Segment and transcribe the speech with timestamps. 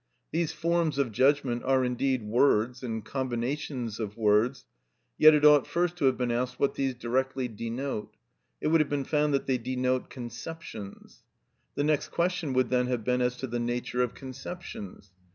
[0.31, 4.65] These forms of judgment are indeed words and combinations of words;
[5.19, 8.17] yet it ought first to have been asked what these directly denote:
[8.59, 11.21] it would have been found that they denote conceptions.
[11.75, 15.11] The next question would then have been as to the nature of conceptions.